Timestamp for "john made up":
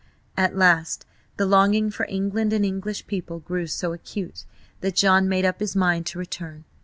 4.95-5.59